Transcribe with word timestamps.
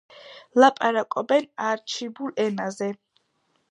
ლაპარაკობენ 0.63 1.47
არჩიბულ 1.69 2.37
ენაზე. 2.49 2.95